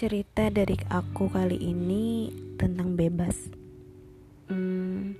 [0.00, 3.52] Cerita dari aku kali ini tentang bebas.
[4.48, 5.12] Hmm,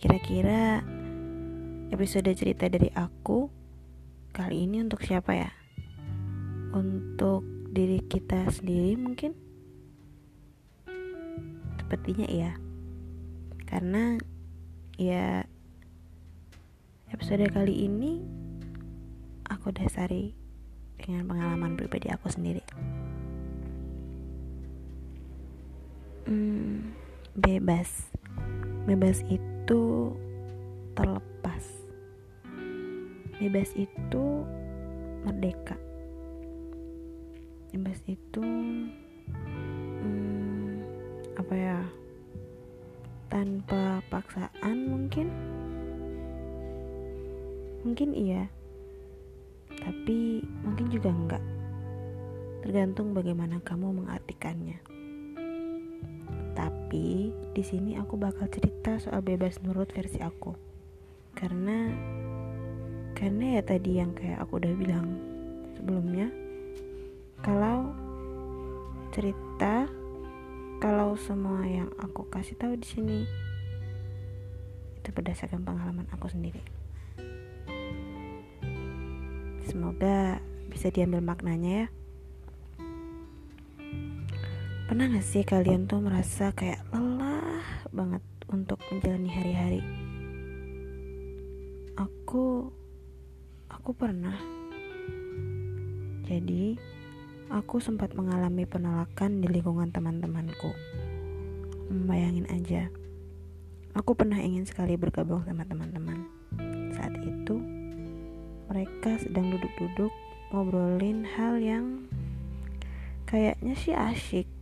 [0.00, 0.80] kira-kira
[1.92, 3.52] episode cerita dari aku
[4.32, 5.52] kali ini untuk siapa ya?
[6.72, 9.36] Untuk diri kita sendiri mungkin?
[11.76, 12.56] Sepertinya iya.
[13.68, 14.16] Karena
[14.96, 15.44] ya
[17.12, 18.24] episode kali ini
[19.52, 20.32] aku dasari
[20.96, 22.64] dengan pengalaman pribadi aku sendiri.
[26.24, 26.96] Hmm,
[27.36, 28.08] bebas.
[28.88, 30.08] Bebas itu
[30.96, 31.64] terlepas.
[33.36, 34.24] Bebas itu
[35.20, 35.76] merdeka.
[37.76, 38.40] Bebas itu
[40.00, 40.80] hmm,
[41.36, 41.84] apa ya?
[43.28, 45.28] Tanpa paksaan mungkin.
[47.84, 48.48] Mungkin iya.
[49.76, 51.44] Tapi mungkin juga enggak.
[52.64, 54.93] Tergantung bagaimana kamu mengartikannya.
[56.54, 60.54] Tapi di sini aku bakal cerita soal bebas nurut versi aku.
[61.34, 61.90] Karena
[63.14, 65.06] karena ya tadi yang kayak aku udah bilang
[65.78, 66.30] sebelumnya
[67.42, 67.90] kalau
[69.14, 69.86] cerita
[70.82, 73.18] kalau semua yang aku kasih tahu di sini
[74.98, 76.62] itu berdasarkan pengalaman aku sendiri.
[79.64, 80.38] Semoga
[80.70, 81.86] bisa diambil maknanya ya.
[84.94, 89.82] Pernah gak sih kalian tuh merasa kayak lelah banget untuk menjalani hari-hari?
[91.98, 92.70] Aku
[93.66, 94.38] aku pernah.
[96.30, 96.78] Jadi,
[97.50, 100.70] aku sempat mengalami penolakan di lingkungan teman-temanku.
[101.90, 102.86] Membayangin aja.
[103.98, 106.22] Aku pernah ingin sekali bergabung sama teman-teman.
[106.94, 107.58] Saat itu,
[108.70, 110.14] mereka sedang duduk-duduk
[110.54, 112.06] ngobrolin hal yang
[113.26, 114.53] kayaknya sih asyik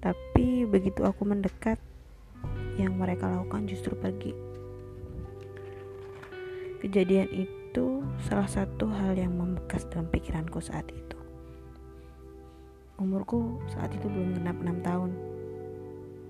[0.00, 1.76] tapi begitu aku mendekat,
[2.80, 4.32] yang mereka lakukan justru pergi.
[6.80, 11.18] Kejadian itu salah satu hal yang membekas dalam pikiranku saat itu.
[12.96, 15.10] Umurku saat itu belum genap 6 tahun.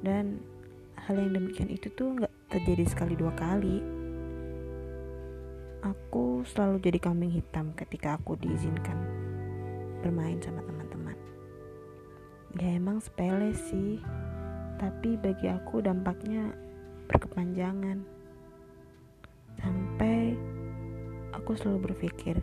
[0.03, 0.43] Dan
[1.07, 3.79] hal yang demikian itu tuh gak terjadi sekali dua kali.
[5.87, 8.99] Aku selalu jadi kambing hitam ketika aku diizinkan
[10.03, 11.00] bermain sama teman-teman
[12.59, 14.03] ya emang sepele sih.
[14.81, 16.51] Tapi bagi aku dampaknya
[17.07, 18.03] berkepanjangan.
[19.61, 20.35] Sampai
[21.37, 22.41] aku selalu berpikir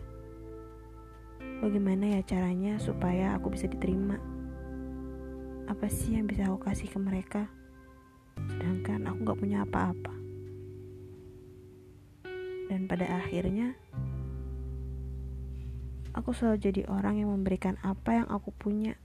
[1.58, 4.16] bagaimana ya caranya supaya aku bisa diterima?
[5.68, 7.42] Apa sih yang bisa aku kasih ke mereka?
[8.48, 10.14] Sedangkan aku gak punya apa-apa.
[12.68, 13.74] Dan pada akhirnya
[16.14, 18.96] aku selalu jadi orang yang memberikan apa yang aku punya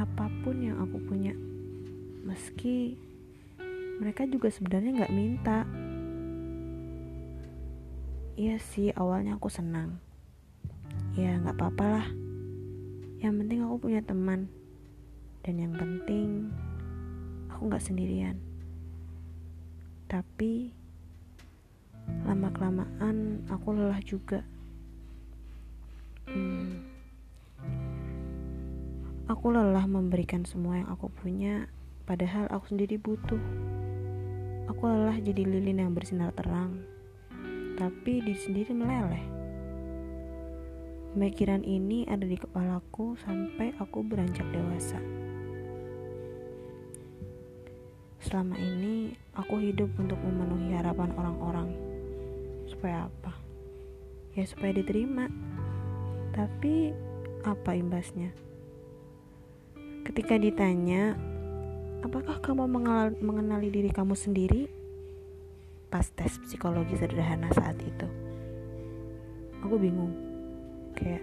[0.00, 1.36] apa pun yang aku punya.
[2.24, 2.96] Meski
[4.00, 5.68] mereka juga sebenarnya nggak minta.
[8.40, 10.00] Iya sih awalnya aku senang.
[11.12, 12.06] Ya nggak apa-apa lah.
[13.20, 14.48] Yang penting aku punya teman.
[15.44, 16.48] Dan yang penting
[17.52, 18.40] aku nggak sendirian.
[20.08, 20.72] Tapi
[22.24, 24.40] lama kelamaan aku lelah juga.
[26.28, 26.59] Hmm,
[29.30, 31.70] Aku lelah memberikan semua yang aku punya,
[32.02, 33.38] padahal aku sendiri butuh.
[34.66, 36.82] Aku lelah jadi lilin yang bersinar terang,
[37.78, 39.22] tapi di sendiri meleleh.
[41.14, 44.98] Pemikiran ini ada di kepalaku sampai aku beranjak dewasa.
[48.26, 51.70] Selama ini aku hidup untuk memenuhi harapan orang-orang.
[52.66, 53.38] Supaya apa?
[54.34, 55.30] Ya supaya diterima.
[56.34, 56.90] Tapi
[57.46, 58.49] apa imbasnya?
[60.10, 61.14] Ketika ditanya,
[62.02, 62.66] apakah kamu
[63.22, 64.66] mengenali diri kamu sendiri?
[65.86, 68.10] Pas tes psikologi sederhana saat itu,
[69.62, 70.10] aku bingung.
[70.98, 71.22] Kayak,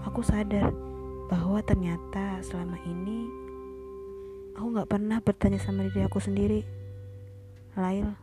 [0.00, 0.72] aku sadar
[1.28, 3.28] bahwa ternyata selama ini
[4.56, 6.64] aku gak pernah bertanya sama diri aku sendiri.
[7.76, 8.16] Lail,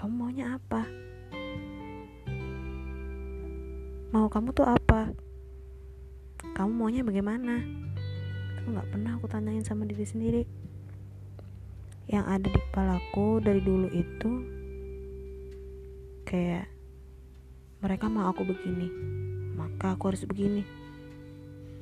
[0.00, 0.88] kamu maunya apa?
[4.16, 5.12] Mau kamu tuh apa?
[6.56, 7.84] Kamu maunya bagaimana?
[8.68, 10.42] Itu nggak pernah aku tanyain sama diri sendiri.
[12.04, 14.30] Yang ada di kepalaku dari dulu itu
[16.28, 16.68] kayak
[17.80, 18.92] mereka mau aku begini
[19.56, 20.68] maka aku harus begini.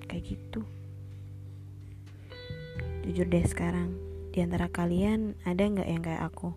[0.06, 0.62] Kayak gitu.
[3.02, 3.90] Jujur deh sekarang
[4.30, 6.54] di antara kalian ada nggak yang kayak aku?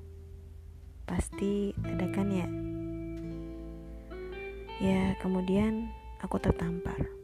[1.09, 2.45] Pasti ada kan ya?
[4.77, 5.89] Ya kemudian
[6.21, 7.19] aku tertampar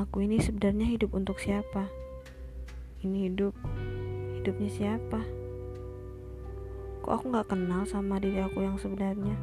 [0.00, 1.84] Aku ini sebenarnya hidup untuk siapa?
[3.04, 3.52] Ini hidup
[4.40, 5.20] hidupnya siapa?
[7.04, 9.36] Kok aku gak kenal sama diri aku yang sebenarnya?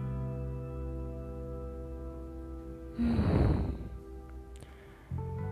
[2.98, 3.22] Hmm.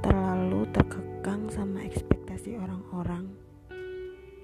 [0.10, 3.30] Terlalu terkekang sama ekspektasi orang-orang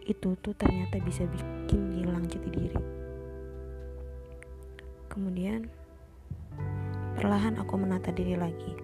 [0.05, 2.81] Itu tuh ternyata bisa bikin hilang jati diri
[5.09, 5.73] Kemudian
[7.17, 8.77] Perlahan aku menata diri lagi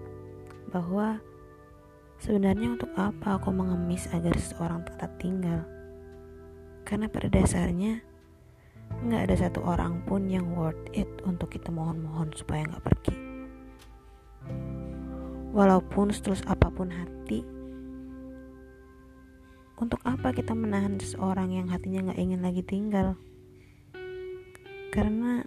[0.74, 1.22] Bahwa
[2.18, 5.62] Sebenarnya untuk apa aku mengemis agar seseorang tetap tinggal
[6.82, 8.02] Karena pada dasarnya
[8.88, 13.16] nggak ada satu orang pun yang worth it untuk kita mohon-mohon supaya nggak pergi.
[15.52, 17.44] Walaupun setulus apa pun hati,
[19.78, 23.20] untuk apa kita menahan seseorang yang hatinya nggak ingin lagi tinggal?
[24.90, 25.46] Karena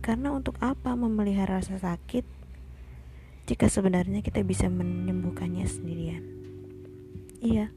[0.00, 2.37] karena untuk apa memelihara rasa sakit
[3.48, 6.20] jika sebenarnya kita bisa menyembuhkannya sendirian?
[7.40, 7.72] Iya,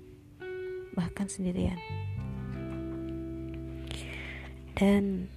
[0.92, 1.80] bahkan sendirian.
[4.76, 5.32] Dan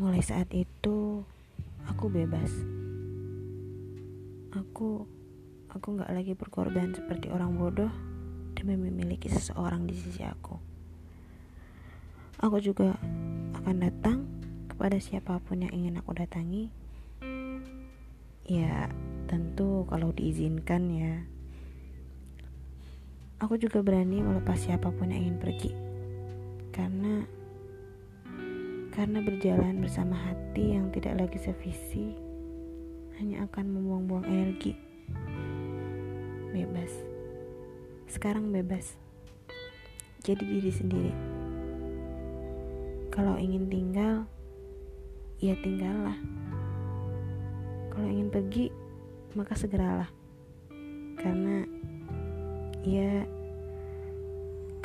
[0.00, 1.20] mulai saat itu
[1.84, 2.48] aku bebas.
[4.56, 5.04] Aku
[5.68, 7.92] aku nggak lagi berkorban seperti orang bodoh
[8.56, 10.56] demi memiliki seseorang di sisi aku.
[12.40, 12.96] Aku juga
[13.60, 14.24] akan datang
[14.72, 16.72] kepada siapa pun yang ingin aku datangi.
[18.48, 18.88] Ya,
[19.34, 21.26] tentu kalau diizinkan ya.
[23.42, 25.74] Aku juga berani melepas siapa pun yang ingin pergi.
[26.70, 27.26] Karena
[28.94, 32.14] karena berjalan bersama hati yang tidak lagi sevisi
[33.18, 34.78] hanya akan membuang-buang energi.
[36.54, 36.94] Bebas.
[38.06, 38.94] Sekarang bebas.
[40.22, 41.12] Jadi diri sendiri.
[43.10, 44.30] Kalau ingin tinggal,
[45.42, 46.18] ya tinggallah.
[47.90, 48.83] Kalau ingin pergi,
[49.34, 50.10] maka segeralah.
[51.18, 51.66] Karena
[52.86, 53.26] ya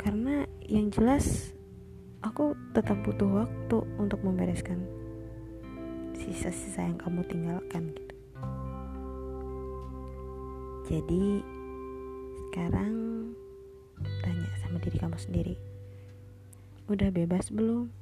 [0.00, 1.52] karena yang jelas
[2.24, 4.80] aku tetap butuh waktu untuk membereskan
[6.16, 8.14] sisa-sisa yang kamu tinggalkan gitu.
[10.90, 11.44] Jadi
[12.50, 12.94] sekarang
[14.26, 15.54] tanya sama diri kamu sendiri.
[16.90, 17.99] Udah bebas belum?